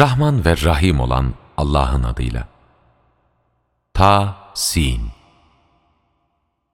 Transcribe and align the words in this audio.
Rahman 0.00 0.44
ve 0.44 0.56
Rahim 0.64 1.00
olan 1.00 1.34
Allah'ın 1.56 2.02
adıyla. 2.02 2.48
Ta, 3.94 4.36
Sin. 4.54 5.00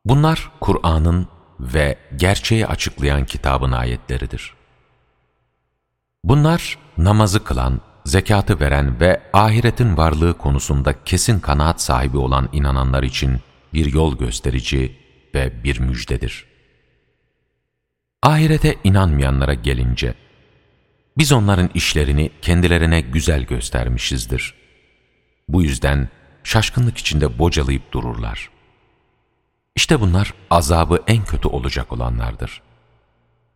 Bunlar 0.05 0.51
Kur'an'ın 0.61 1.29
ve 1.61 1.99
gerçeği 2.17 2.67
açıklayan 2.67 3.25
kitabın 3.25 3.73
ayetleridir. 3.73 4.55
Bunlar 6.25 6.79
namazı 6.99 7.45
kılan, 7.45 7.81
zekatı 8.05 8.61
veren 8.61 9.01
ve 9.01 9.23
ahiretin 9.33 9.97
varlığı 9.97 10.39
konusunda 10.39 11.05
kesin 11.05 11.41
kanaat 11.41 11.83
sahibi 11.83 12.19
olan 12.19 12.49
inananlar 12.53 13.03
için 13.03 13.41
bir 13.73 13.93
yol 13.93 14.19
gösterici 14.19 14.99
ve 15.35 15.65
bir 15.65 15.81
müjdedir. 15.81 16.47
Ahirete 18.23 18.75
inanmayanlara 18.85 19.55
gelince, 19.55 20.15
biz 21.19 21.33
onların 21.33 21.71
işlerini 21.75 22.31
kendilerine 22.43 23.01
güzel 23.01 23.43
göstermişizdir. 23.43 24.55
Bu 25.49 25.63
yüzden 25.63 26.09
şaşkınlık 26.45 26.99
içinde 26.99 27.39
bocalayıp 27.39 27.93
dururlar. 27.93 28.51
İşte 29.77 30.01
bunlar 30.01 30.35
azabı 30.51 31.03
en 31.07 31.25
kötü 31.25 31.49
olacak 31.49 31.93
olanlardır. 31.93 32.63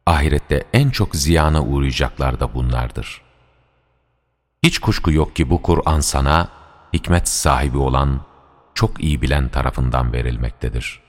Ahirette 0.06 0.64
en 0.73 0.91
çok 0.91 1.16
ziyana 1.16 1.62
uğrayacaklar 1.62 2.41
da 2.41 2.55
bunlardır. 2.55 3.23
Hiç 4.62 4.78
kuşku 4.78 5.12
yok 5.12 5.36
ki 5.36 5.50
bu 5.50 5.62
Kur'an 5.62 6.00
sana, 6.00 6.48
hikmet 6.92 7.28
sahibi 7.28 7.78
olan, 7.78 8.20
çok 8.74 9.00
iyi 9.05 9.22
bilen 9.22 9.48
tarafından 9.48 10.12
verilmektedir. 10.12 11.00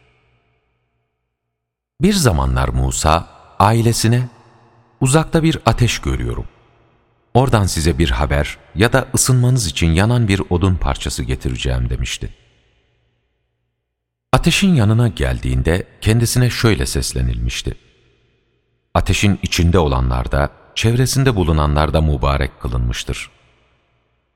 Bir 2.01 2.13
zamanlar 2.13 2.69
Musa, 2.69 3.27
ailesine, 3.59 4.29
uzakta 5.01 5.43
bir 5.43 5.57
ateş 5.65 5.99
görüyorum. 5.99 6.45
Oradan 7.33 7.65
size 7.65 7.97
bir 7.97 8.09
haber 8.09 8.57
ya 8.75 8.93
da 8.93 9.07
ısınmanız 9.15 9.67
için 9.67 9.91
yanan 9.91 10.27
bir 10.27 10.41
odun 10.49 10.75
parçası 10.75 11.23
getireceğim 11.23 11.89
demişti. 11.89 12.33
Ateşin 14.33 14.73
yanına 14.73 15.07
geldiğinde 15.07 15.87
kendisine 16.01 16.49
şöyle 16.49 16.85
seslenilmişti. 16.85 17.77
Ateşin 18.93 19.39
içinde 19.43 19.79
olanlar 19.79 20.31
da, 20.31 20.49
çevresinde 20.75 21.35
bulunanlar 21.35 21.93
da 21.93 22.01
mübarek 22.01 22.59
kılınmıştır. 22.61 23.29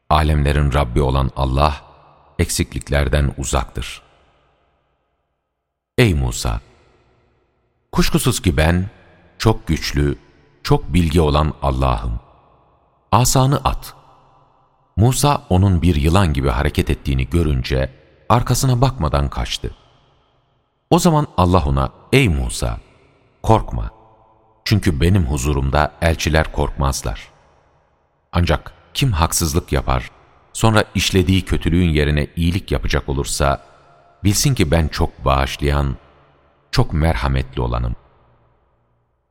Alemlerin 0.10 0.74
Rabbi 0.74 1.02
olan 1.02 1.32
Allah, 1.36 1.82
eksikliklerden 2.40 3.34
uzaktır. 3.38 4.02
Ey 5.98 6.14
Musa! 6.14 6.62
Kuşkusuz 7.92 8.42
ki 8.42 8.58
ben, 8.58 8.90
çok 9.38 9.68
güçlü, 9.68 10.18
çok 10.66 10.94
bilgi 10.94 11.22
olan 11.22 11.54
Allah'ım. 11.62 12.20
Asanı 13.12 13.58
at. 13.64 13.94
Musa 14.98 15.42
onun 15.50 15.82
bir 15.82 15.96
yılan 15.96 16.34
gibi 16.34 16.50
hareket 16.50 16.90
ettiğini 16.90 17.30
görünce, 17.30 17.94
arkasına 18.30 18.82
bakmadan 18.82 19.30
kaçtı. 19.30 19.76
O 20.90 21.00
zaman 21.00 21.28
Allah 21.38 21.64
ona, 21.66 21.90
ey 22.14 22.30
Musa, 22.30 22.80
korkma. 23.44 23.90
Çünkü 24.64 25.02
benim 25.02 25.26
huzurumda 25.26 25.92
elçiler 26.02 26.52
korkmazlar. 26.52 27.30
Ancak 28.32 28.74
kim 28.94 29.12
haksızlık 29.12 29.72
yapar, 29.72 30.12
sonra 30.54 30.84
işlediği 30.96 31.42
kötülüğün 31.42 31.90
yerine 31.90 32.28
iyilik 32.36 32.72
yapacak 32.72 33.10
olursa, 33.10 33.62
bilsin 34.24 34.56
ki 34.56 34.72
ben 34.72 34.88
çok 34.88 35.26
bağışlayan, 35.26 35.96
çok 36.72 36.94
merhametli 36.94 37.62
olanım. 37.62 37.96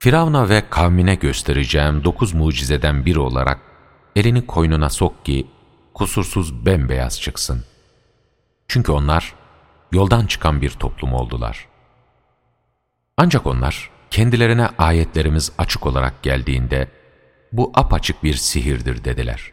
Firavuna 0.04 0.48
ve 0.48 0.62
kavmine 0.70 1.14
göstereceğim 1.14 2.04
dokuz 2.04 2.34
mucizeden 2.34 3.06
biri 3.06 3.18
olarak, 3.18 3.60
elini 4.16 4.46
koynuna 4.46 4.90
sok 4.90 5.24
ki, 5.24 5.46
kusursuz 5.94 6.66
bembeyaz 6.66 7.20
çıksın. 7.20 7.64
Çünkü 8.68 8.92
onlar, 8.92 9.34
yoldan 9.92 10.26
çıkan 10.26 10.60
bir 10.60 10.70
toplum 10.70 11.12
oldular. 11.12 11.68
Ancak 13.16 13.46
onlar, 13.46 13.90
kendilerine 14.10 14.68
ayetlerimiz 14.78 15.52
açık 15.58 15.86
olarak 15.86 16.22
geldiğinde, 16.22 16.88
bu 17.52 17.72
apaçık 17.74 18.24
bir 18.24 18.34
sihirdir 18.34 19.04
dediler. 19.04 19.52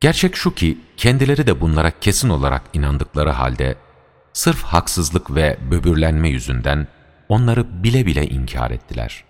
Gerçek 0.00 0.36
şu 0.36 0.54
ki, 0.54 0.78
kendileri 0.96 1.46
de 1.46 1.60
bunlara 1.60 1.92
kesin 2.00 2.28
olarak 2.28 2.62
inandıkları 2.72 3.30
halde, 3.30 3.76
sırf 4.32 4.62
haksızlık 4.62 5.34
ve 5.34 5.58
böbürlenme 5.70 6.28
yüzünden 6.28 6.86
onları 7.30 7.82
bile 7.82 8.06
bile 8.06 8.28
inkar 8.28 8.70
ettiler. 8.70 9.24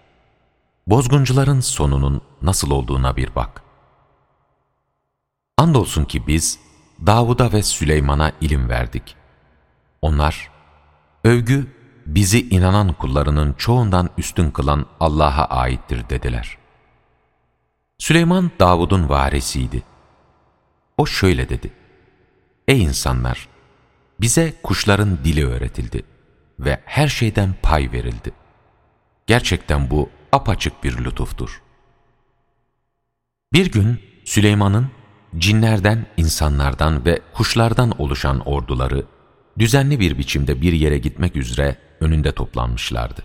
Bozguncuların 0.87 1.61
sonunun 1.61 2.21
nasıl 2.43 2.71
olduğuna 2.71 3.17
bir 3.17 3.35
bak. 3.35 3.63
Andolsun 5.57 6.05
ki 6.05 6.27
biz, 6.27 6.59
Davud'a 7.07 7.53
ve 7.53 7.63
Süleyman'a 7.63 8.33
ilim 8.41 8.69
verdik. 8.69 9.17
Onlar, 10.03 10.51
övgü 11.25 11.67
bizi 12.07 12.49
inanan 12.49 12.93
kullarının 12.93 13.53
çoğundan 13.53 14.11
üstün 14.19 14.51
kılan 14.51 14.87
Allah'a 15.01 15.45
aittir 15.45 16.09
dediler. 16.09 16.59
Süleyman 17.99 18.51
Davud'un 18.61 19.09
varisiydi. 19.09 19.83
O 20.99 21.07
şöyle 21.07 21.49
dedi. 21.49 21.73
Ey 22.69 22.83
insanlar! 22.83 23.49
Bize 24.21 24.55
kuşların 24.63 25.19
dili 25.25 25.47
öğretildi 25.47 26.03
ve 26.65 26.81
her 26.85 27.09
şeyden 27.09 27.55
pay 27.63 27.93
verildi. 27.93 28.33
Gerçekten 29.27 29.91
bu 29.91 30.11
apaçık 30.33 30.85
bir 30.85 31.05
lütuftur. 31.05 31.63
Bir 33.53 33.73
gün 33.73 34.01
Süleyman'ın 34.25 34.91
cinlerden, 35.39 36.07
insanlardan 36.17 37.05
ve 37.05 37.21
kuşlardan 37.35 38.01
oluşan 38.01 38.41
orduları 38.41 39.05
düzenli 39.59 40.01
bir 40.01 40.19
biçimde 40.19 40.61
bir 40.61 40.73
yere 40.73 40.99
gitmek 40.99 41.37
üzere 41.37 41.77
önünde 42.01 42.33
toplanmışlardı. 42.33 43.23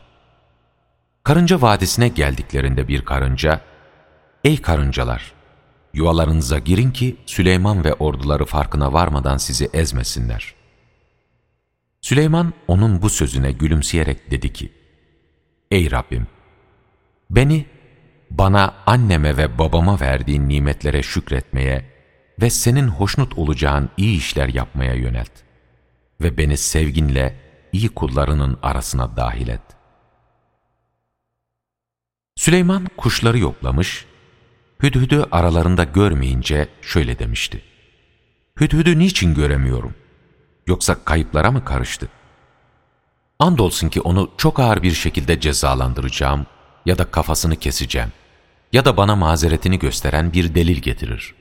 Karınca 1.23 1.61
Vadisi'ne 1.61 2.07
geldiklerinde 2.07 2.87
bir 2.87 3.05
karınca, 3.05 3.61
''Ey 4.43 4.61
karıncalar, 4.61 5.33
yuvalarınıza 5.93 6.59
girin 6.59 6.91
ki 6.91 7.17
Süleyman 7.25 7.83
ve 7.83 7.93
orduları 7.93 8.45
farkına 8.45 8.93
varmadan 8.93 9.37
sizi 9.37 9.69
ezmesinler.'' 9.73 10.64
Süleyman 12.05 12.53
onun 12.67 13.01
bu 13.01 13.09
sözüne 13.09 13.51
gülümseyerek 13.51 14.31
dedi 14.31 14.53
ki, 14.53 14.71
''Ey 15.71 15.91
Rabbim, 15.91 16.27
beni 17.29 17.65
bana 18.31 18.75
anneme 18.85 19.37
ve 19.37 19.57
babama 19.57 19.99
verdiğin 19.99 20.49
nimetlere 20.49 21.03
şükretmeye 21.03 21.85
ve 22.41 22.49
senin 22.49 22.87
hoşnut 22.87 23.37
olacağın 23.37 23.89
iyi 23.97 24.17
işler 24.17 24.47
yapmaya 24.47 24.93
yönelt 24.93 25.31
ve 26.21 26.37
beni 26.37 26.57
sevginle 26.57 27.39
iyi 27.71 27.89
kullarının 27.89 28.59
arasına 28.61 29.17
dahil 29.17 29.47
et. 29.47 29.61
Süleyman 32.35 32.87
kuşları 32.97 33.39
yoklamış, 33.39 34.05
Hüdhüd'ü 34.83 35.25
aralarında 35.31 35.83
görmeyince 35.83 36.67
şöyle 36.81 37.19
demişti. 37.19 37.61
Hüdhüd'ü 38.59 38.99
niçin 38.99 39.33
göremiyorum? 39.33 39.95
Yoksa 40.67 41.03
kayıplara 41.05 41.51
mı 41.51 41.65
karıştı? 41.65 42.09
Andolsun 43.39 43.89
ki 43.89 44.01
onu 44.01 44.31
çok 44.37 44.59
ağır 44.59 44.83
bir 44.83 44.91
şekilde 44.91 45.39
cezalandıracağım 45.39 46.45
ya 46.85 46.97
da 46.97 47.11
kafasını 47.11 47.55
keseceğim 47.55 48.11
ya 48.73 48.85
da 48.85 48.97
bana 48.97 49.15
mazeretini 49.15 49.79
gösteren 49.79 50.33
bir 50.33 50.55
delil 50.55 50.77
getirir. 50.77 51.35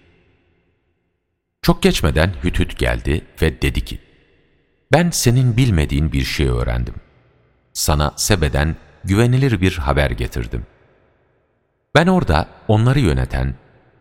Çok 1.62 1.82
geçmeden 1.82 2.34
Hüthüt 2.44 2.78
geldi 2.78 3.24
ve 3.42 3.62
dedi 3.62 3.84
ki, 3.84 3.98
ben 4.92 5.10
senin 5.10 5.56
bilmediğin 5.56 6.12
bir 6.12 6.24
şey 6.24 6.48
öğrendim. 6.48 6.94
Sana 7.72 8.12
Sebe'den 8.16 8.76
güvenilir 9.04 9.60
bir 9.60 9.78
haber 9.78 10.10
getirdim. 10.10 10.66
Ben 11.94 12.06
orada 12.06 12.48
onları 12.68 13.00
yöneten, 13.00 13.54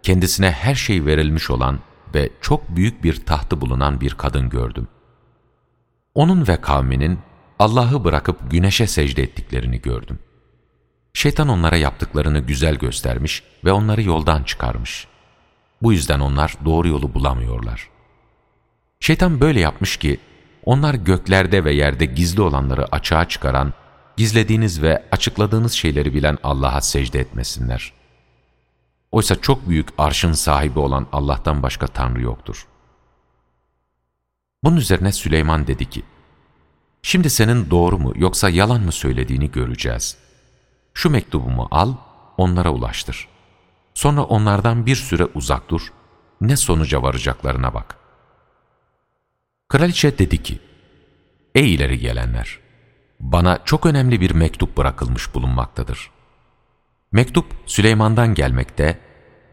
kendisine 0.03 0.51
her 0.51 0.75
şey 0.75 1.05
verilmiş 1.05 1.49
olan 1.49 1.79
ve 2.15 2.29
çok 2.41 2.69
büyük 2.75 3.03
bir 3.03 3.25
tahtı 3.25 3.61
bulunan 3.61 4.01
bir 4.01 4.13
kadın 4.13 4.49
gördüm. 4.49 4.87
Onun 6.15 6.47
ve 6.47 6.61
kavminin 6.61 7.19
Allah'ı 7.59 8.03
bırakıp 8.03 8.51
güneşe 8.51 8.87
secde 8.87 9.23
ettiklerini 9.23 9.81
gördüm. 9.81 10.19
Şeytan 11.13 11.47
onlara 11.47 11.77
yaptıklarını 11.77 12.39
güzel 12.39 12.75
göstermiş 12.75 13.43
ve 13.65 13.71
onları 13.71 14.01
yoldan 14.01 14.43
çıkarmış. 14.43 15.07
Bu 15.81 15.93
yüzden 15.93 16.19
onlar 16.19 16.55
doğru 16.65 16.87
yolu 16.87 17.13
bulamıyorlar. 17.13 17.89
Şeytan 18.99 19.41
böyle 19.41 19.59
yapmış 19.59 19.97
ki, 19.97 20.19
onlar 20.65 20.93
göklerde 20.93 21.65
ve 21.65 21.73
yerde 21.73 22.05
gizli 22.05 22.41
olanları 22.41 22.95
açığa 22.95 23.27
çıkaran, 23.27 23.73
gizlediğiniz 24.17 24.81
ve 24.81 25.03
açıkladığınız 25.11 25.71
şeyleri 25.71 26.13
bilen 26.13 26.37
Allah'a 26.43 26.81
secde 26.81 27.19
etmesinler. 27.19 27.93
Oysa 29.11 29.35
çok 29.35 29.69
büyük 29.69 29.89
arşın 29.97 30.33
sahibi 30.33 30.79
olan 30.79 31.07
Allah'tan 31.11 31.63
başka 31.63 31.87
Tanrı 31.87 32.21
yoktur. 32.21 32.67
Bunun 34.63 34.77
üzerine 34.77 35.11
Süleyman 35.11 35.67
dedi 35.67 35.89
ki, 35.89 36.03
Şimdi 37.05 37.29
senin 37.29 37.69
doğru 37.69 37.99
mu 37.99 38.13
yoksa 38.15 38.49
yalan 38.49 38.81
mı 38.81 38.91
söylediğini 38.91 39.51
göreceğiz. 39.51 40.17
Şu 40.93 41.09
mektubumu 41.09 41.67
al, 41.71 41.93
onlara 42.37 42.69
ulaştır. 42.69 43.27
Sonra 43.93 44.23
onlardan 44.23 44.85
bir 44.85 44.95
süre 44.95 45.25
uzak 45.33 45.69
dur, 45.69 45.93
ne 46.41 46.57
sonuca 46.57 47.01
varacaklarına 47.01 47.73
bak. 47.73 47.95
Kraliçe 49.69 50.17
dedi 50.17 50.43
ki, 50.43 50.59
Ey 51.55 51.75
ileri 51.75 51.99
gelenler! 51.99 52.59
Bana 53.19 53.59
çok 53.65 53.85
önemli 53.85 54.21
bir 54.21 54.31
mektup 54.31 54.77
bırakılmış 54.77 55.35
bulunmaktadır. 55.35 56.11
Mektup 57.11 57.45
Süleyman'dan 57.65 58.33
gelmekte, 58.33 58.99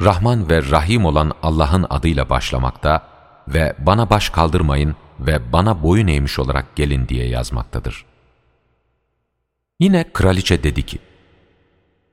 Rahman 0.02 0.50
ve 0.50 0.70
Rahim 0.70 1.04
olan 1.04 1.32
Allah'ın 1.42 1.86
adıyla 1.90 2.30
başlamakta 2.30 3.08
ve 3.54 3.74
bana 3.78 4.10
baş 4.10 4.30
kaldırmayın 4.30 4.96
ve 5.20 5.52
bana 5.52 5.82
boyun 5.82 6.06
eğmiş 6.06 6.38
olarak 6.38 6.76
gelin 6.76 7.08
diye 7.08 7.28
yazmaktadır. 7.28 8.04
Yine 9.80 10.12
kraliçe 10.12 10.62
dedi 10.62 10.82
ki, 10.86 10.98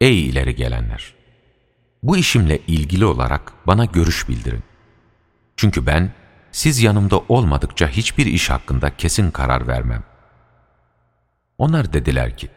Ey 0.01 0.29
ileri 0.29 0.55
gelenler! 0.55 1.13
Bu 2.03 2.17
işimle 2.17 2.59
ilgili 2.67 3.05
olarak 3.05 3.53
bana 3.67 3.85
görüş 3.85 4.29
bildirin. 4.29 4.63
Çünkü 5.57 5.85
ben, 5.85 6.13
siz 6.51 6.81
yanımda 6.81 7.19
olmadıkça 7.29 7.87
hiçbir 7.87 8.25
iş 8.25 8.49
hakkında 8.49 8.97
kesin 8.97 9.31
karar 9.31 9.67
vermem. 9.67 10.03
Onlar 11.57 11.93
dediler 11.93 12.37
ki, 12.37 12.49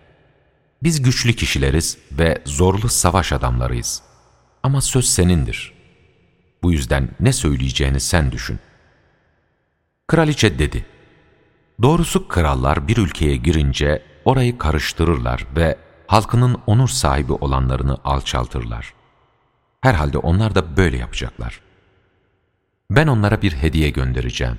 biz 0.83 1.03
güçlü 1.03 1.33
kişileriz 1.33 1.99
ve 2.13 2.43
zorlu 2.45 2.89
savaş 2.89 3.33
adamlarıyız. 3.33 4.03
Ama 4.63 4.81
söz 4.81 5.09
senindir. 5.09 5.73
Bu 6.63 6.73
yüzden 6.73 7.09
ne 7.21 7.33
söyleyeceğini 7.33 8.01
sen 8.01 8.33
düşün. 8.33 8.59
Kraliçe 10.11 10.59
dedi, 10.59 10.85
Doğrusu 11.83 12.29
krallar 12.29 12.89
bir 12.89 12.97
ülkeye 12.97 13.37
girince 13.37 14.03
orayı 14.25 14.59
karıştırırlar 14.59 15.47
ve 15.57 15.79
halkının 16.07 16.63
onur 16.67 16.89
sahibi 16.89 17.33
olanlarını 17.33 17.99
alçaltırlar. 18.05 18.95
Herhalde 19.81 20.19
onlar 20.19 20.55
da 20.55 20.77
böyle 20.77 20.97
yapacaklar. 20.97 21.61
Ben 22.91 23.07
onlara 23.07 23.43
bir 23.43 23.53
hediye 23.53 23.91
göndereceğim. 23.91 24.59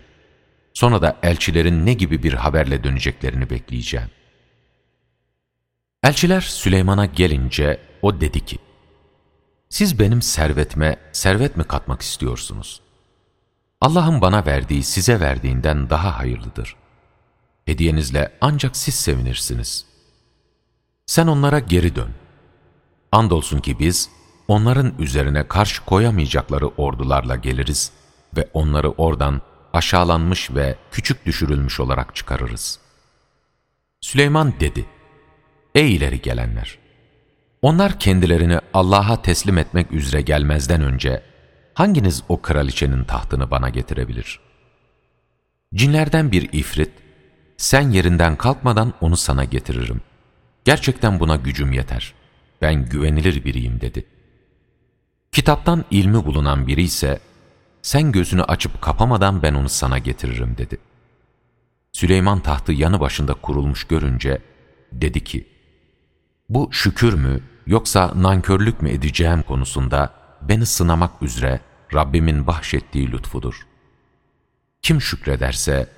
Sonra 0.73 1.01
da 1.01 1.17
elçilerin 1.23 1.85
ne 1.85 1.93
gibi 1.93 2.23
bir 2.23 2.33
haberle 2.33 2.83
döneceklerini 2.83 3.49
bekleyeceğim. 3.49 4.09
Elçiler 6.03 6.41
Süleyman'a 6.41 7.05
gelince 7.05 7.79
o 8.01 8.21
dedi 8.21 8.45
ki, 8.45 8.57
Siz 9.69 9.99
benim 9.99 10.21
servetime 10.21 10.95
servet 11.11 11.57
mi 11.57 11.63
katmak 11.63 12.01
istiyorsunuz? 12.01 12.90
Allah'ın 13.81 14.21
bana 14.21 14.45
verdiği 14.45 14.83
size 14.83 15.19
verdiğinden 15.19 15.89
daha 15.89 16.19
hayırlıdır. 16.19 16.75
Hediyenizle 17.65 18.31
ancak 18.41 18.77
siz 18.77 18.95
sevinirsiniz. 18.95 19.85
Sen 21.05 21.27
onlara 21.27 21.59
geri 21.59 21.95
dön. 21.95 22.09
Andolsun 23.11 23.59
ki 23.59 23.79
biz, 23.79 24.09
onların 24.47 24.93
üzerine 24.99 25.47
karşı 25.47 25.85
koyamayacakları 25.85 26.67
ordularla 26.67 27.35
geliriz 27.35 27.91
ve 28.37 28.49
onları 28.53 28.91
oradan 28.91 29.41
aşağılanmış 29.73 30.51
ve 30.51 30.75
küçük 30.91 31.25
düşürülmüş 31.25 31.79
olarak 31.79 32.15
çıkarırız. 32.15 32.79
Süleyman 34.01 34.53
dedi, 34.59 34.85
Ey 35.75 35.95
ileri 35.95 36.21
gelenler! 36.21 36.77
Onlar 37.61 37.99
kendilerini 37.99 38.59
Allah'a 38.73 39.21
teslim 39.21 39.57
etmek 39.57 39.91
üzere 39.91 40.21
gelmezden 40.21 40.81
önce, 40.81 41.30
hanginiz 41.73 42.23
o 42.29 42.41
kraliçenin 42.41 43.03
tahtını 43.03 43.51
bana 43.51 43.69
getirebilir? 43.69 44.39
Cinlerden 45.75 46.31
bir 46.31 46.53
ifrit, 46.53 46.91
sen 47.57 47.91
yerinden 47.91 48.35
kalkmadan 48.35 48.93
onu 49.01 49.17
sana 49.17 49.43
getiririm. 49.43 50.01
Gerçekten 50.65 51.19
buna 51.19 51.35
gücüm 51.35 51.73
yeter. 51.73 52.13
Ben 52.61 52.85
güvenilir 52.85 53.43
biriyim 53.43 53.81
dedi. 53.81 54.05
Kitaptan 55.31 55.85
ilmi 55.91 56.25
bulunan 56.25 56.67
biri 56.67 56.83
ise, 56.83 57.19
sen 57.81 58.11
gözünü 58.11 58.43
açıp 58.43 58.81
kapamadan 58.81 59.43
ben 59.43 59.53
onu 59.53 59.69
sana 59.69 59.97
getiririm 59.97 60.57
dedi. 60.57 60.77
Süleyman 61.91 62.39
tahtı 62.39 62.71
yanı 62.71 62.99
başında 62.99 63.33
kurulmuş 63.33 63.83
görünce, 63.83 64.41
dedi 64.91 65.23
ki, 65.23 65.47
bu 66.49 66.69
şükür 66.73 67.13
mü 67.13 67.41
yoksa 67.67 68.13
nankörlük 68.15 68.81
mü 68.81 68.89
edeceğim 68.89 69.43
konusunda 69.43 70.13
beni 70.41 70.65
sınamak 70.65 71.21
üzere 71.21 71.61
Rabbimin 71.93 72.47
bahşettiği 72.47 73.11
lütfudur. 73.11 73.67
Kim 74.81 75.01
şükrederse 75.01 75.89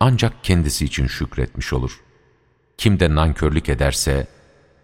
ancak 0.00 0.44
kendisi 0.44 0.84
için 0.84 1.06
şükretmiş 1.06 1.72
olur. 1.72 2.00
Kim 2.78 3.00
de 3.00 3.14
nankörlük 3.14 3.68
ederse 3.68 4.26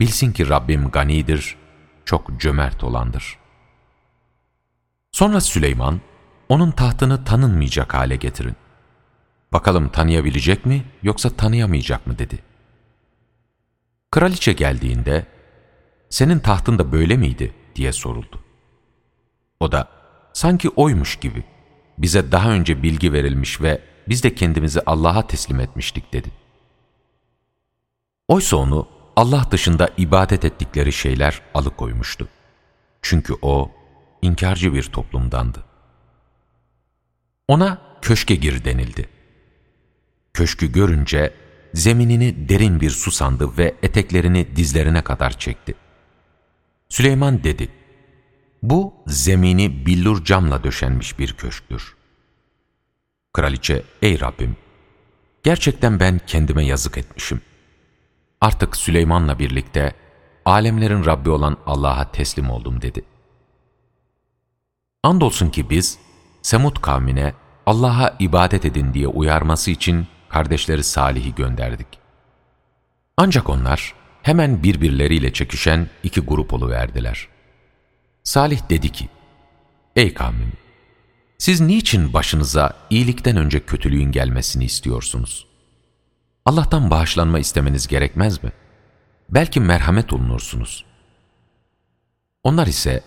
bilsin 0.00 0.32
ki 0.32 0.48
Rabbim 0.48 0.90
ganidir, 0.90 1.56
çok 2.04 2.40
cömert 2.40 2.84
olandır. 2.84 3.38
Sonra 5.12 5.40
Süleyman, 5.40 6.00
onun 6.48 6.70
tahtını 6.70 7.24
tanınmayacak 7.24 7.94
hale 7.94 8.16
getirin. 8.16 8.56
Bakalım 9.52 9.88
tanıyabilecek 9.88 10.66
mi 10.66 10.84
yoksa 11.02 11.30
tanıyamayacak 11.30 12.06
mı 12.06 12.18
dedi. 12.18 12.38
Kraliçe 14.10 14.52
geldiğinde, 14.52 15.26
senin 16.10 16.38
tahtın 16.38 16.78
da 16.78 16.92
böyle 16.92 17.16
miydi 17.16 17.54
diye 17.76 17.92
soruldu. 17.92 18.45
O 19.60 19.72
da, 19.72 19.88
sanki 20.32 20.68
oymuş 20.68 21.16
gibi, 21.16 21.44
bize 21.98 22.32
daha 22.32 22.50
önce 22.50 22.82
bilgi 22.82 23.12
verilmiş 23.12 23.60
ve 23.60 23.80
biz 24.08 24.22
de 24.22 24.34
kendimizi 24.34 24.80
Allah'a 24.86 25.26
teslim 25.26 25.60
etmiştik 25.60 26.12
dedi. 26.12 26.30
Oysa 28.28 28.56
onu 28.56 28.88
Allah 29.16 29.46
dışında 29.50 29.90
ibadet 29.96 30.44
ettikleri 30.44 30.92
şeyler 30.92 31.42
alıkoymuştu. 31.54 32.28
Çünkü 33.02 33.34
o, 33.42 33.70
inkarcı 34.22 34.74
bir 34.74 34.82
toplumdandı. 34.82 35.64
Ona 37.48 37.78
köşke 38.02 38.34
gir 38.34 38.64
denildi. 38.64 39.08
Köşkü 40.34 40.72
görünce 40.72 41.34
zeminini 41.74 42.48
derin 42.48 42.80
bir 42.80 42.90
su 42.90 43.10
sandı 43.10 43.58
ve 43.58 43.74
eteklerini 43.82 44.56
dizlerine 44.56 45.04
kadar 45.04 45.38
çekti. 45.38 45.74
Süleyman 46.88 47.44
dedi, 47.44 47.68
bu 48.62 48.94
zemini 49.06 49.86
billur 49.86 50.24
camla 50.24 50.64
döşenmiş 50.64 51.18
bir 51.18 51.32
köşktür. 51.32 51.96
Kraliçe, 53.32 53.82
ey 54.02 54.20
Rabbim, 54.20 54.56
gerçekten 55.42 56.00
ben 56.00 56.20
kendime 56.26 56.64
yazık 56.64 56.98
etmişim. 56.98 57.40
Artık 58.40 58.76
Süleyman'la 58.76 59.38
birlikte 59.38 59.92
alemlerin 60.44 61.04
Rabbi 61.04 61.30
olan 61.30 61.56
Allah'a 61.66 62.12
teslim 62.12 62.50
oldum 62.50 62.82
dedi. 62.82 63.04
Andolsun 65.02 65.50
ki 65.50 65.70
biz, 65.70 65.98
Semud 66.42 66.76
kavmine 66.76 67.34
Allah'a 67.66 68.16
ibadet 68.18 68.64
edin 68.64 68.94
diye 68.94 69.08
uyarması 69.08 69.70
için 69.70 70.06
kardeşleri 70.28 70.84
Salih'i 70.84 71.34
gönderdik. 71.34 71.86
Ancak 73.16 73.50
onlar 73.50 73.94
hemen 74.22 74.62
birbirleriyle 74.62 75.32
çekişen 75.32 75.88
iki 76.02 76.20
grup 76.20 76.70
verdiler. 76.70 77.28
Salih 78.26 78.70
dedi 78.70 78.92
ki, 78.92 79.08
Ey 79.96 80.14
kavmim! 80.14 80.52
Siz 81.38 81.60
niçin 81.60 82.12
başınıza 82.12 82.72
iyilikten 82.90 83.36
önce 83.36 83.60
kötülüğün 83.60 84.12
gelmesini 84.12 84.64
istiyorsunuz? 84.64 85.46
Allah'tan 86.44 86.90
bağışlanma 86.90 87.38
istemeniz 87.38 87.86
gerekmez 87.86 88.44
mi? 88.44 88.52
Belki 89.28 89.60
merhamet 89.60 90.12
olunursunuz. 90.12 90.84
Onlar 92.42 92.66
ise, 92.66 93.02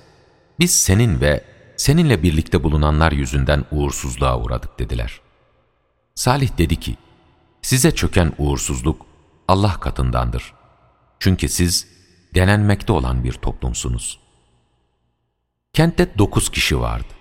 biz 0.59 0.75
senin 0.75 1.21
ve 1.21 1.43
seninle 1.77 2.23
birlikte 2.23 2.63
bulunanlar 2.63 3.11
yüzünden 3.11 3.65
uğursuzluğa 3.71 4.39
uğradık 4.39 4.79
dediler. 4.79 5.21
Salih 6.15 6.57
dedi 6.57 6.75
ki, 6.75 6.97
size 7.61 7.91
çöken 7.91 8.33
uğursuzluk 8.37 9.05
Allah 9.47 9.79
katındandır. 9.79 10.53
Çünkü 11.19 11.49
siz 11.49 11.87
denenmekte 12.35 12.93
olan 12.93 13.23
bir 13.23 13.33
toplumsunuz. 13.33 14.28
Kentte 15.73 16.17
dokuz 16.17 16.49
kişi 16.49 16.79
vardı. 16.79 17.13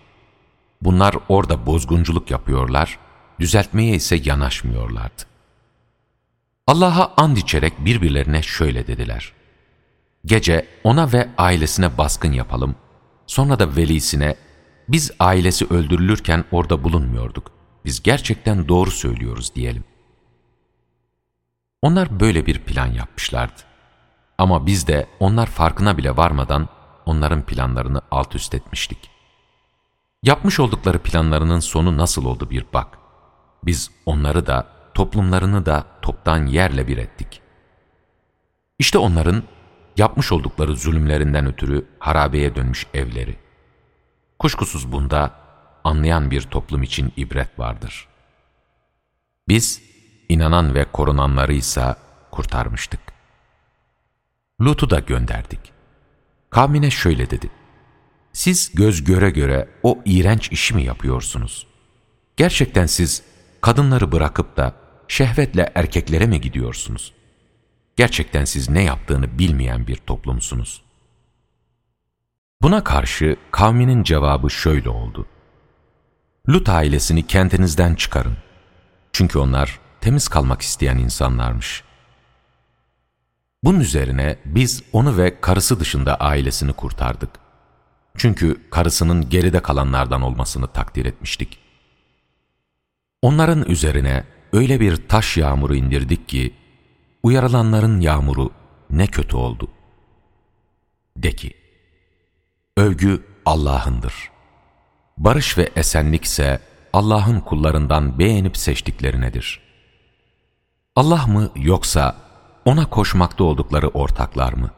Bunlar 0.82 1.14
orada 1.28 1.66
bozgunculuk 1.66 2.30
yapıyorlar, 2.30 2.98
düzeltmeye 3.40 3.94
ise 3.94 4.20
yanaşmıyorlardı. 4.24 5.22
Allah'a 6.66 7.12
and 7.16 7.36
içerek 7.36 7.84
birbirlerine 7.84 8.42
şöyle 8.42 8.86
dediler. 8.86 9.32
Gece 10.24 10.66
ona 10.84 11.12
ve 11.12 11.28
ailesine 11.38 11.98
baskın 11.98 12.32
yapalım, 12.32 12.74
sonra 13.26 13.58
da 13.58 13.76
velisine, 13.76 14.36
biz 14.88 15.10
ailesi 15.20 15.66
öldürülürken 15.66 16.44
orada 16.52 16.84
bulunmuyorduk, 16.84 17.50
biz 17.84 18.02
gerçekten 18.02 18.68
doğru 18.68 18.90
söylüyoruz 18.90 19.54
diyelim. 19.54 19.84
Onlar 21.82 22.20
böyle 22.20 22.46
bir 22.46 22.58
plan 22.58 22.86
yapmışlardı. 22.86 23.62
Ama 24.38 24.66
biz 24.66 24.86
de 24.86 25.06
onlar 25.20 25.46
farkına 25.46 25.98
bile 25.98 26.16
varmadan 26.16 26.68
onların 27.08 27.42
planlarını 27.42 28.00
alt 28.10 28.34
üst 28.34 28.54
etmiştik. 28.54 29.10
Yapmış 30.22 30.60
oldukları 30.60 30.98
planlarının 30.98 31.60
sonu 31.60 31.96
nasıl 31.96 32.24
oldu 32.24 32.50
bir 32.50 32.64
bak. 32.74 32.98
Biz 33.64 33.90
onları 34.06 34.46
da, 34.46 34.66
toplumlarını 34.94 35.66
da 35.66 35.84
toptan 36.02 36.46
yerle 36.46 36.88
bir 36.88 36.98
ettik. 36.98 37.40
İşte 38.78 38.98
onların 38.98 39.42
yapmış 39.96 40.32
oldukları 40.32 40.76
zulümlerinden 40.76 41.46
ötürü 41.46 41.86
harabeye 41.98 42.54
dönmüş 42.54 42.86
evleri, 42.94 43.36
Kuşkusuz 44.38 44.92
bunda 44.92 45.34
anlayan 45.84 46.30
bir 46.30 46.42
toplum 46.42 46.82
için 46.82 47.12
ibret 47.16 47.58
vardır. 47.58 48.08
Biz, 49.48 49.82
inanan 50.28 50.74
ve 50.74 50.84
korunanları 50.84 51.52
ise 51.52 51.96
kurtarmıştık. 52.30 53.00
Lut'u 54.60 54.90
da 54.90 54.98
gönderdik. 54.98 55.60
Kavmine 56.50 56.90
şöyle 56.90 57.30
dedi. 57.30 57.50
Siz 58.32 58.74
göz 58.74 59.04
göre 59.04 59.30
göre 59.30 59.68
o 59.82 59.98
iğrenç 60.04 60.52
işi 60.52 60.74
mi 60.74 60.84
yapıyorsunuz? 60.84 61.66
Gerçekten 62.36 62.86
siz 62.86 63.22
kadınları 63.60 64.12
bırakıp 64.12 64.56
da 64.56 64.74
şehvetle 65.08 65.72
erkeklere 65.74 66.26
mi 66.26 66.40
gidiyorsunuz? 66.40 67.14
Gerçekten 67.96 68.44
siz 68.44 68.70
ne 68.70 68.82
yaptığını 68.82 69.38
bilmeyen 69.38 69.86
bir 69.86 69.96
toplumsunuz. 69.96 70.82
Buna 72.62 72.84
karşı 72.84 73.36
kavminin 73.50 74.02
cevabı 74.02 74.50
şöyle 74.50 74.88
oldu. 74.88 75.26
Lut 76.48 76.68
ailesini 76.68 77.26
kentinizden 77.26 77.94
çıkarın. 77.94 78.36
Çünkü 79.12 79.38
onlar 79.38 79.80
temiz 80.00 80.28
kalmak 80.28 80.62
isteyen 80.62 80.98
insanlarmış. 80.98 81.84
Bunun 83.64 83.80
üzerine 83.80 84.38
biz 84.44 84.82
onu 84.92 85.16
ve 85.16 85.40
karısı 85.40 85.80
dışında 85.80 86.16
ailesini 86.16 86.72
kurtardık. 86.72 87.30
Çünkü 88.16 88.70
karısının 88.70 89.28
geride 89.28 89.60
kalanlardan 89.60 90.22
olmasını 90.22 90.66
takdir 90.66 91.06
etmiştik. 91.06 91.58
Onların 93.22 93.64
üzerine 93.64 94.24
öyle 94.52 94.80
bir 94.80 95.08
taş 95.08 95.36
yağmuru 95.36 95.74
indirdik 95.74 96.28
ki, 96.28 96.54
uyarılanların 97.22 98.00
yağmuru 98.00 98.50
ne 98.90 99.06
kötü 99.06 99.36
oldu. 99.36 99.70
De 101.16 101.32
ki, 101.32 101.54
övgü 102.76 103.26
Allah'ındır. 103.46 104.14
Barış 105.16 105.58
ve 105.58 105.70
esenlik 105.76 106.24
ise 106.24 106.60
Allah'ın 106.92 107.40
kullarından 107.40 108.18
beğenip 108.18 108.56
seçtiklerinedir. 108.56 109.60
Allah 110.96 111.26
mı 111.26 111.50
yoksa 111.56 112.27
ona 112.64 112.90
koşmakta 112.90 113.44
oldukları 113.44 113.88
ortaklar 113.88 114.52
mı? 114.52 114.70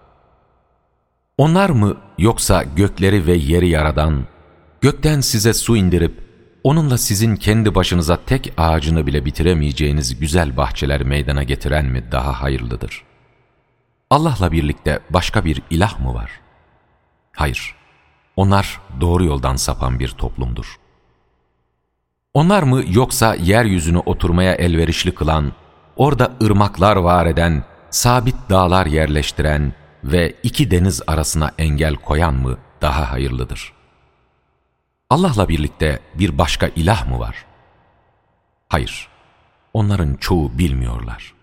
Onlar 1.39 1.71
mı 1.71 1.97
yoksa 2.19 2.63
gökleri 2.63 3.27
ve 3.27 3.35
yeri 3.35 3.69
yaradan, 3.69 4.25
gökten 4.81 5.21
size 5.21 5.55
su 5.55 5.77
indirip, 5.77 6.31
onunla 6.65 6.99
sizin 6.99 7.37
kendi 7.37 7.75
başınıza 7.75 8.17
tek 8.27 8.53
ağacını 8.57 9.07
bile 9.07 9.25
bitiremeyeceğiniz 9.25 10.21
güzel 10.21 10.57
bahçeler 10.57 11.03
meydana 11.03 11.43
getiren 11.43 11.87
mi 11.87 12.05
daha 12.13 12.43
hayırlıdır? 12.43 13.03
Allah'la 14.11 14.53
birlikte 14.53 15.01
başka 15.11 15.45
bir 15.45 15.63
ilah 15.71 16.01
mı 16.01 16.15
var? 16.15 16.31
Hayır, 17.33 17.75
onlar 18.37 18.81
doğru 19.01 19.25
yoldan 19.25 19.57
sapan 19.57 19.99
bir 19.99 20.09
toplumdur. 20.09 20.77
Onlar 22.35 22.63
mı 22.63 22.83
yoksa 22.89 23.35
yeryüzünü 23.35 23.99
oturmaya 23.99 24.55
elverişli 24.55 25.15
kılan, 25.15 25.53
orada 25.97 26.33
ırmaklar 26.43 26.97
var 26.97 27.27
eden, 27.27 27.65
sabit 27.91 28.37
dağlar 28.51 28.87
yerleştiren 28.87 29.73
ve 30.05 30.35
iki 30.43 30.71
deniz 30.71 31.03
arasına 31.07 31.51
engel 31.59 31.95
koyan 31.95 32.35
mı 32.35 32.59
daha 32.83 33.13
hayırlıdır? 33.13 33.73
Allah'la 35.11 35.49
birlikte 35.49 36.01
bir 36.15 36.39
başka 36.39 36.67
ilah 36.77 37.09
mı 37.09 37.19
var? 37.19 37.45
Hayır, 38.69 39.09
onların 39.75 40.15
çoğu 40.15 40.59
bilmiyorlar. 40.59 41.35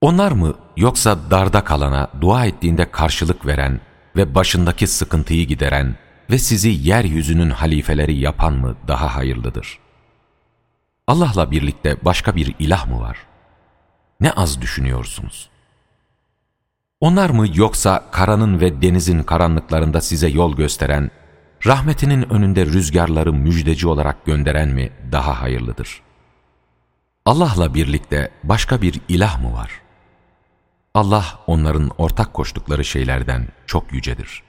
Onlar 0.00 0.32
mı 0.32 0.54
yoksa 0.76 1.30
darda 1.30 1.64
kalana 1.64 2.08
dua 2.20 2.46
ettiğinde 2.46 2.90
karşılık 2.90 3.46
veren 3.46 3.80
ve 4.16 4.34
başındaki 4.34 4.86
sıkıntıyı 4.86 5.46
gideren 5.46 5.96
ve 6.30 6.38
sizi 6.38 6.68
yeryüzünün 6.68 7.50
halifeleri 7.50 8.16
yapan 8.16 8.52
mı 8.52 8.76
daha 8.88 9.16
hayırlıdır? 9.16 9.78
Allah'la 11.06 11.50
birlikte 11.50 11.96
başka 12.04 12.36
bir 12.36 12.54
ilah 12.58 12.86
mı 12.86 13.00
var? 13.00 13.29
Ne 14.20 14.32
az 14.32 14.60
düşünüyorsunuz. 14.60 15.50
Onlar 17.00 17.30
mı 17.30 17.46
yoksa 17.54 18.04
karanın 18.10 18.60
ve 18.60 18.82
denizin 18.82 19.22
karanlıklarında 19.22 20.00
size 20.00 20.28
yol 20.28 20.56
gösteren, 20.56 21.10
rahmetinin 21.66 22.30
önünde 22.30 22.66
rüzgarları 22.66 23.32
müjdeci 23.32 23.88
olarak 23.88 24.26
gönderen 24.26 24.68
mi 24.68 24.92
daha 25.12 25.40
hayırlıdır? 25.40 26.02
Allah'la 27.24 27.74
birlikte 27.74 28.30
başka 28.44 28.82
bir 28.82 29.00
ilah 29.08 29.42
mı 29.42 29.52
var? 29.52 29.70
Allah 30.94 31.24
onların 31.46 31.90
ortak 31.98 32.34
koştukları 32.34 32.84
şeylerden 32.84 33.48
çok 33.66 33.92
yücedir. 33.92 34.42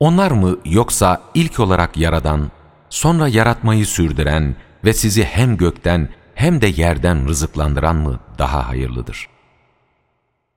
Onlar 0.00 0.30
mı 0.30 0.58
yoksa 0.64 1.22
ilk 1.34 1.60
olarak 1.60 1.96
yaradan, 1.96 2.50
sonra 2.90 3.28
yaratmayı 3.28 3.86
sürdüren 3.86 4.56
ve 4.84 4.92
sizi 4.92 5.24
hem 5.24 5.56
gökten 5.56 6.08
hem 6.34 6.60
de 6.60 6.66
yerden 6.66 7.28
rızıklandıran 7.28 7.96
mı 7.96 8.20
daha 8.38 8.68
hayırlıdır? 8.68 9.28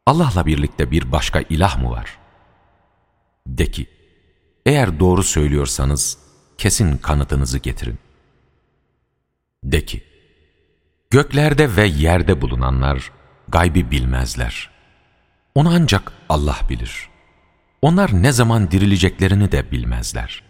Allah'la 0.05 0.46
birlikte 0.46 0.91
bir 0.91 1.12
başka 1.12 1.41
ilah 1.41 1.82
mı 1.82 1.91
var? 1.91 2.17
De 3.48 3.72
ki, 3.72 3.88
eğer 4.65 5.00
doğru 5.00 5.24
söylüyorsanız 5.24 6.17
kesin 6.58 6.98
kanıtınızı 6.98 7.60
getirin. 7.60 8.00
De 9.63 9.86
ki, 9.86 10.03
göklerde 11.10 11.75
ve 11.75 11.86
yerde 11.86 12.41
bulunanlar 12.41 13.12
gaybi 13.48 13.91
bilmezler. 13.91 14.70
Onu 15.55 15.70
ancak 15.70 16.12
Allah 16.29 16.58
bilir. 16.70 17.10
Onlar 17.82 18.24
ne 18.24 18.32
zaman 18.32 18.72
dirileceklerini 18.72 19.51
de 19.51 19.72
bilmezler. 19.72 20.44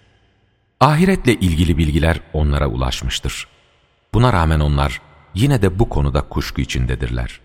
Ahiretle 0.80 1.34
ilgili 1.34 1.78
bilgiler 1.78 2.20
onlara 2.34 2.68
ulaşmıştır. 2.68 3.48
Buna 4.14 4.34
rağmen 4.34 4.60
onlar 4.60 5.02
yine 5.36 5.62
de 5.62 5.80
bu 5.80 5.90
konuda 5.90 6.22
kuşku 6.22 6.62
içindedirler. 6.62 7.40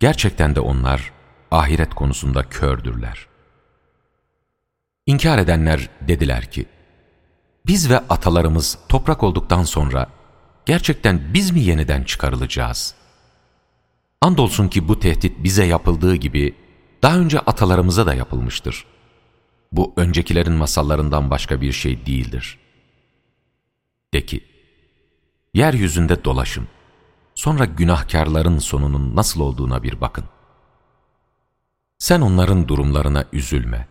Gerçekten 0.00 0.54
de 0.54 0.60
onlar 0.60 1.12
ahiret 1.50 1.94
konusunda 1.94 2.42
kördürler. 2.42 3.26
İnkar 5.06 5.38
edenler 5.38 5.90
dediler 6.00 6.50
ki, 6.50 6.66
biz 7.66 7.90
ve 7.90 7.98
atalarımız 7.98 8.78
toprak 8.88 9.22
olduktan 9.22 9.62
sonra 9.62 10.06
gerçekten 10.66 11.34
biz 11.34 11.50
mi 11.50 11.60
yeniden 11.60 12.04
çıkarılacağız? 12.04 12.94
Andolsun 14.20 14.68
ki 14.68 14.88
bu 14.88 15.00
tehdit 15.00 15.44
bize 15.44 15.64
yapıldığı 15.64 16.14
gibi 16.14 16.54
daha 17.02 17.18
önce 17.18 17.40
atalarımıza 17.40 18.06
da 18.06 18.14
yapılmıştır. 18.14 18.84
Bu 19.72 19.92
öncekilerin 19.96 20.52
masallarından 20.52 21.30
başka 21.30 21.60
bir 21.60 21.72
şey 21.72 22.06
değildir. 22.06 22.58
De 24.14 24.26
ki, 24.26 24.44
yeryüzünde 25.54 26.24
dolaşın, 26.24 26.68
sonra 27.38 27.64
günahkarların 27.64 28.58
sonunun 28.58 29.16
nasıl 29.16 29.40
olduğuna 29.40 29.82
bir 29.82 30.00
bakın. 30.00 30.24
Sen 31.98 32.20
onların 32.20 32.68
durumlarına 32.68 33.24
üzülme. 33.32 33.88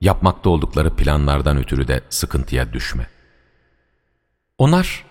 Yapmakta 0.00 0.50
oldukları 0.50 0.96
planlardan 0.96 1.56
ötürü 1.56 1.88
de 1.88 2.00
sıkıntıya 2.10 2.72
düşme. 2.72 3.08
Onlar, 4.58 5.04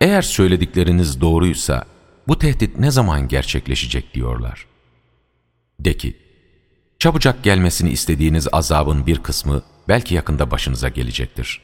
eğer 0.00 0.22
söyledikleriniz 0.22 1.20
doğruysa, 1.20 1.84
bu 2.28 2.38
tehdit 2.38 2.78
ne 2.78 2.90
zaman 2.90 3.28
gerçekleşecek 3.28 4.14
diyorlar. 4.14 4.66
De 5.80 5.96
ki, 5.96 6.16
çabucak 6.98 7.44
gelmesini 7.44 7.90
istediğiniz 7.90 8.48
azabın 8.52 9.06
bir 9.06 9.22
kısmı 9.22 9.62
belki 9.88 10.14
yakında 10.14 10.50
başınıza 10.50 10.88
gelecektir. 10.88 11.60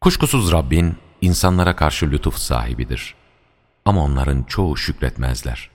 Kuşkusuz 0.00 0.52
Rabbin 0.52 0.96
insanlara 1.20 1.76
karşı 1.76 2.10
lütuf 2.10 2.36
sahibidir. 2.36 3.19
Ama 3.90 4.04
onların 4.04 4.42
çoğu 4.42 4.76
şükretmezler. 4.76 5.70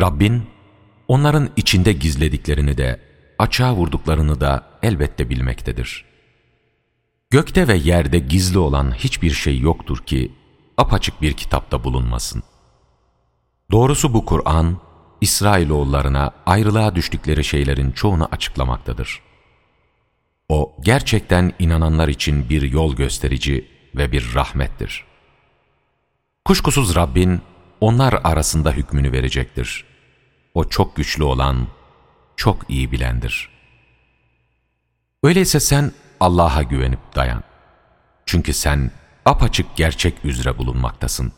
Rabbin 0.00 0.42
onların 1.08 1.50
içinde 1.56 1.92
gizlediklerini 1.92 2.78
de 2.78 3.00
açığa 3.38 3.74
vurduklarını 3.74 4.40
da 4.40 4.68
elbette 4.82 5.30
bilmektedir. 5.30 6.04
Gökte 7.30 7.68
ve 7.68 7.74
yerde 7.76 8.18
gizli 8.18 8.58
olan 8.58 8.94
hiçbir 8.94 9.30
şey 9.30 9.58
yoktur 9.58 9.98
ki 9.98 10.32
apaçık 10.76 11.22
bir 11.22 11.32
kitapta 11.32 11.84
bulunmasın. 11.84 12.42
Doğrusu 13.70 14.14
bu 14.14 14.24
Kur'an, 14.24 14.80
İsrailoğullarına 15.20 16.30
ayrılığa 16.46 16.94
düştükleri 16.94 17.44
şeylerin 17.44 17.92
çoğunu 17.92 18.28
açıklamaktadır. 18.32 19.22
O 20.48 20.76
gerçekten 20.80 21.52
inananlar 21.58 22.08
için 22.08 22.48
bir 22.48 22.62
yol 22.62 22.96
gösterici 22.96 23.68
ve 23.94 24.12
bir 24.12 24.34
rahmettir. 24.34 25.07
Kuşkusuz 26.48 26.96
Rabbin 26.96 27.40
onlar 27.80 28.20
arasında 28.24 28.72
hükmünü 28.72 29.12
verecektir. 29.12 29.84
O 30.54 30.64
çok 30.64 30.96
güçlü 30.96 31.24
olan, 31.24 31.66
çok 32.36 32.70
iyi 32.70 32.92
bilendir. 32.92 33.48
Öyleyse 35.22 35.60
sen 35.60 35.92
Allah'a 36.20 36.62
güvenip 36.62 36.98
dayan. 37.14 37.42
Çünkü 38.26 38.52
sen 38.52 38.90
apaçık 39.24 39.76
gerçek 39.76 40.24
üzere 40.24 40.58
bulunmaktasın. 40.58 41.32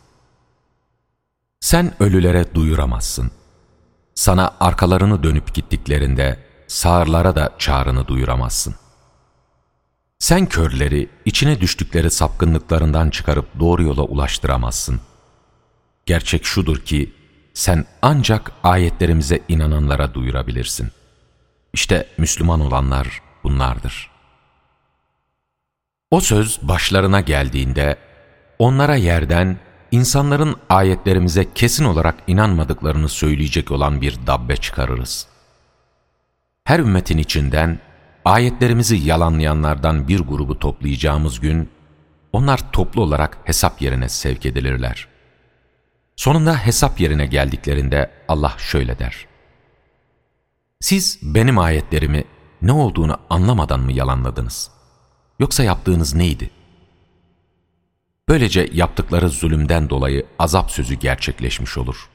Sen 1.61 1.93
ölülere 2.01 2.55
duyuramazsın. 2.55 3.31
Sana 4.15 4.57
arkalarını 4.61 5.23
dönüp 5.23 5.55
gittiklerinde 5.55 6.39
sağırlara 6.67 7.37
da 7.37 7.55
çağrını 7.59 8.07
duyuramazsın. 8.07 8.75
Sen 10.21 10.47
körleri 10.47 11.09
içine 11.25 11.61
düştükleri 11.61 12.11
sapkınlıklarından 12.11 13.11
çıkarıp 13.11 13.61
doğru 13.61 13.83
yola 13.83 14.03
ulaştıramazsın. 14.03 15.01
Gerçek 16.07 16.45
şudur 16.45 16.79
ki 16.79 17.13
sen 17.55 17.85
ancak 18.03 18.53
ayetlerimize 18.63 19.41
inananlara 19.49 20.15
duyurabilirsin. 20.15 20.91
İşte 21.73 22.07
Müslüman 22.19 22.61
olanlar 22.61 23.23
bunlardır. 23.45 24.11
O 26.11 26.21
söz 26.21 26.59
başlarına 26.63 27.21
geldiğinde 27.21 27.97
onlara 28.59 28.97
yerden 28.97 29.59
insanların 29.91 30.57
ayetlerimize 30.69 31.55
kesin 31.55 31.85
olarak 31.85 32.15
inanmadıklarını 32.27 33.09
söyleyecek 33.09 33.71
olan 33.71 34.01
bir 34.01 34.19
dabbe 34.27 34.57
çıkarırız. 34.57 35.27
Her 36.65 36.79
ümmetin 36.79 37.19
içinden 37.19 37.79
ayetlerimizi 38.25 38.97
yalanlayanlardan 38.97 40.09
bir 40.09 40.21
grubu 40.21 40.59
toplayacağımız 40.59 41.41
gün, 41.41 41.71
onlar 42.33 42.73
toplu 42.73 43.03
olarak 43.03 43.39
hesap 43.45 43.83
yerine 43.83 44.09
sevk 44.09 44.47
edilirler. 44.47 45.09
Sonunda 46.17 46.57
hesap 46.57 47.01
yerine 47.01 47.27
geldiklerinde 47.27 48.11
Allah 48.29 48.55
şöyle 48.59 48.99
der. 48.99 49.27
Siz 50.81 51.19
benim 51.23 51.59
ayetlerimi 51.59 52.25
ne 52.63 52.73
olduğunu 52.73 53.19
anlamadan 53.31 53.81
mı 53.81 53.93
yalanladınız? 53.93 54.71
Yoksa 55.39 55.63
yaptığınız 55.63 56.15
neydi? 56.15 56.51
Böylece 58.29 58.69
yaptıkları 58.73 59.29
zulümden 59.29 59.91
dolayı 59.91 60.27
azap 60.39 60.71
sözü 60.71 60.95
gerçekleşmiş 60.95 61.79
olur. 61.79 62.09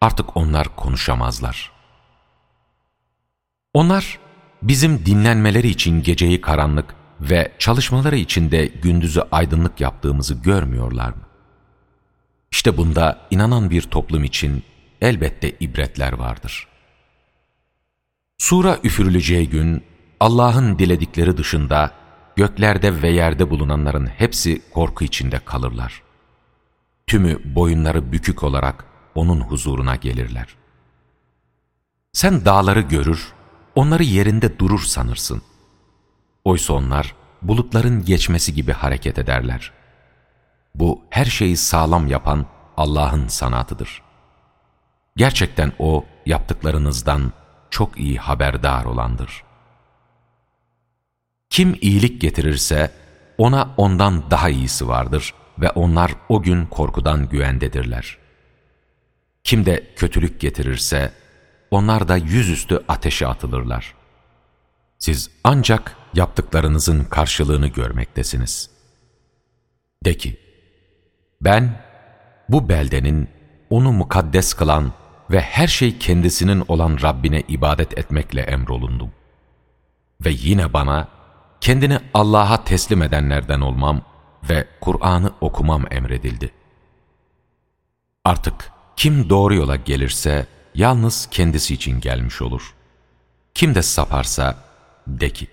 Artık 0.00 0.36
onlar 0.36 0.76
konuşamazlar. 0.76 1.72
Onlar 3.74 4.18
bizim 4.62 5.06
dinlenmeleri 5.06 5.68
için 5.68 6.02
geceyi 6.02 6.40
karanlık 6.40 6.94
ve 7.20 7.52
çalışmaları 7.58 8.16
için 8.16 8.50
de 8.50 8.66
gündüzü 8.66 9.22
aydınlık 9.32 9.80
yaptığımızı 9.80 10.34
görmüyorlar 10.34 11.08
mı? 11.08 11.22
İşte 12.50 12.76
bunda 12.76 13.20
inanan 13.30 13.70
bir 13.70 13.82
toplum 13.82 14.24
için 14.24 14.62
elbette 15.00 15.50
ibretler 15.60 16.12
vardır. 16.12 16.68
Sura 18.38 18.78
üfürüleceği 18.82 19.48
gün 19.48 19.84
Allah'ın 20.20 20.78
diledikleri 20.78 21.36
dışında 21.36 21.90
göklerde 22.36 23.02
ve 23.02 23.08
yerde 23.08 23.50
bulunanların 23.50 24.06
hepsi 24.06 24.62
korku 24.70 25.04
içinde 25.04 25.38
kalırlar. 25.38 26.02
Tümü 27.06 27.54
boyunları 27.54 28.12
bükük 28.12 28.42
olarak 28.42 28.84
O'nun 29.14 29.40
huzuruna 29.40 29.96
gelirler. 29.96 30.46
Sen 32.12 32.44
dağları 32.44 32.80
görür, 32.80 33.32
onları 33.74 34.02
yerinde 34.02 34.58
durur 34.58 34.80
sanırsın. 34.80 35.42
Oysa 36.44 36.72
onlar 36.72 37.14
bulutların 37.42 38.04
geçmesi 38.04 38.54
gibi 38.54 38.72
hareket 38.72 39.18
ederler. 39.18 39.72
Bu 40.74 41.02
her 41.10 41.24
şeyi 41.24 41.56
sağlam 41.56 42.06
yapan 42.06 42.46
Allah'ın 42.76 43.28
sanatıdır. 43.28 44.02
Gerçekten 45.16 45.72
O 45.78 46.04
yaptıklarınızdan 46.26 47.32
çok 47.70 48.00
iyi 48.00 48.18
haberdar 48.18 48.84
olandır. 48.84 49.42
Kim 51.50 51.78
iyilik 51.80 52.20
getirirse 52.20 52.90
ona 53.38 53.74
ondan 53.76 54.30
daha 54.30 54.48
iyisi 54.48 54.88
vardır 54.88 55.34
ve 55.58 55.70
onlar 55.70 56.12
o 56.28 56.42
gün 56.42 56.66
korkudan 56.66 57.28
güvendedirler. 57.28 58.18
Kim 59.44 59.66
de 59.66 59.94
kötülük 59.96 60.40
getirirse 60.40 61.12
onlar 61.72 62.08
da 62.08 62.16
yüzüstü 62.16 62.84
ateşe 62.88 63.26
atılırlar. 63.26 63.94
Siz 64.98 65.30
ancak 65.44 65.96
yaptıklarınızın 66.14 67.04
karşılığını 67.04 67.66
görmektesiniz. 67.66 68.70
De 70.04 70.16
ki, 70.16 70.36
ben 71.40 71.82
bu 72.48 72.68
beldenin 72.68 73.28
onu 73.70 73.92
mukaddes 73.92 74.54
kılan 74.54 74.92
ve 75.30 75.40
her 75.40 75.66
şey 75.66 75.98
kendisinin 75.98 76.64
olan 76.68 76.98
Rabbine 77.02 77.40
ibadet 77.48 77.98
etmekle 77.98 78.40
emrolundum. 78.40 79.12
Ve 80.24 80.30
yine 80.30 80.72
bana 80.72 81.08
kendini 81.60 81.98
Allah'a 82.14 82.64
teslim 82.64 83.02
edenlerden 83.02 83.60
olmam 83.60 84.02
ve 84.48 84.66
Kur'an'ı 84.80 85.32
okumam 85.40 85.84
emredildi. 85.90 86.50
Artık 88.24 88.72
kim 88.96 89.30
doğru 89.30 89.54
yola 89.54 89.76
gelirse 89.76 90.46
yalnız 90.74 91.28
kendisi 91.30 91.74
için 91.74 92.00
gelmiş 92.00 92.42
olur. 92.42 92.74
Kim 93.54 93.74
de 93.74 93.82
saparsa 93.82 94.64
de 95.06 95.30
ki, 95.30 95.46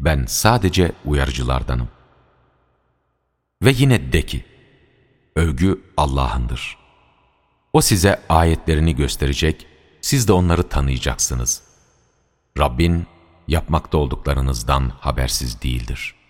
ben 0.00 0.24
sadece 0.26 0.92
uyarıcılardanım. 1.04 1.88
Ve 3.62 3.72
yine 3.76 4.12
de 4.12 4.22
ki, 4.26 4.44
övgü 5.36 5.80
Allah'ındır. 5.96 6.78
O 7.72 7.80
size 7.80 8.22
ayetlerini 8.28 8.96
gösterecek, 8.96 9.66
siz 10.00 10.28
de 10.28 10.32
onları 10.32 10.68
tanıyacaksınız. 10.68 11.62
Rabbin 12.58 13.06
yapmakta 13.48 13.98
olduklarınızdan 13.98 14.92
habersiz 15.00 15.62
değildir.'' 15.62 16.21